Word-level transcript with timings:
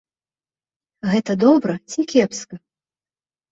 Гэта 1.11 1.31
добра 1.45 1.77
ці 1.91 2.07
кепска? 2.15 2.55